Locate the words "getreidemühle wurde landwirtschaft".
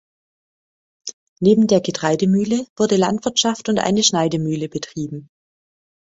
1.79-3.69